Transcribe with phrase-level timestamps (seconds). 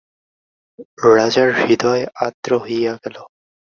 [1.07, 3.15] রাজার হৃদয় আর্দ্র হইয়া গেল।